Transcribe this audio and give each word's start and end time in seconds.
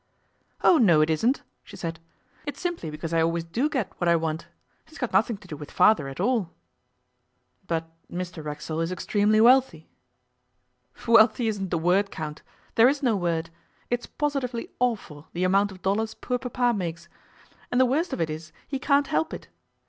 'Oh, 0.63 0.79
no, 0.79 1.01
it 1.01 1.11
isn't!' 1.11 1.43
she 1.63 1.77
said. 1.77 1.99
'It's 2.47 2.59
simply 2.59 2.89
because 2.89 3.13
I 3.13 3.21
always 3.21 3.43
do 3.43 3.69
get 3.69 3.93
what 3.99 4.07
I 4.07 4.15
want. 4.15 4.47
It's 4.87 4.97
got 4.97 5.13
nothing 5.13 5.37
to 5.37 5.47
do 5.47 5.55
with 5.55 5.69
Father 5.69 6.07
at 6.07 6.19
all.' 6.19 6.49
'But 7.67 7.87
Mr 8.11 8.43
Racksole 8.43 8.79
is 8.81 8.91
extremely 8.91 9.39
wealthy?' 9.39 9.87
'Wealthy 11.07 11.47
isn't 11.49 11.69
the 11.69 11.77
word, 11.77 12.09
Count. 12.09 12.41
There 12.73 12.89
is 12.89 13.03
no 13.03 13.15
word. 13.15 13.51
It's 13.91 14.07
positively 14.07 14.71
awful 14.79 15.27
the 15.33 15.43
amount 15.43 15.71
of 15.71 15.83
dollars 15.83 16.15
poor 16.15 16.39
Papa 16.39 16.73
makes. 16.75 17.07
And 17.71 17.79
the 17.79 17.85
worst 17.85 18.11
of 18.11 18.19
it 18.19 18.31
is 18.31 18.51
he 18.67 18.79
can't 18.79 19.05
help 19.05 19.35
it. 19.35 19.49